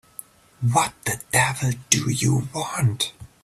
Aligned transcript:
What 0.63 0.95
the 1.05 1.21
devil 1.31 1.73
do 1.91 2.09
you 2.09 2.49
want? 2.55 3.11